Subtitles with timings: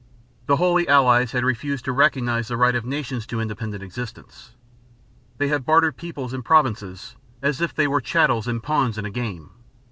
[0.47, 4.55] The Holy Allies had refused to recognize the right of nations to independent existence.
[5.37, 9.11] They had bartered peoples and provinces "as if they were chattels and pawns in a
[9.11, 9.51] game."